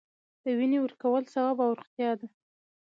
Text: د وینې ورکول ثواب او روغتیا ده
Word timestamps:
د 0.41 0.45
وینې 0.57 0.77
ورکول 0.81 1.23
ثواب 1.33 1.57
او 1.65 1.69
روغتیا 1.79 2.11
ده 2.19 2.27